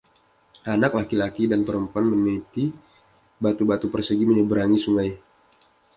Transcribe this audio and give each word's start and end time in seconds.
Anak 0.73 0.91
laki-laki 0.97 1.43
dan 1.51 1.61
perempuan 1.67 2.05
meniti 2.11 2.63
batu-batu 3.43 3.87
persegi 3.93 4.25
menyeberangi 4.27 4.77
sungai 4.85 5.11